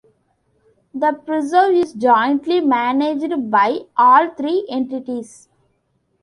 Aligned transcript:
The 0.95 1.13
preserve 1.23 1.75
is 1.75 1.93
jointly 1.93 2.59
managed 2.59 3.51
by 3.51 3.81
all 3.95 4.31
three 4.33 4.65
entities. 4.67 5.47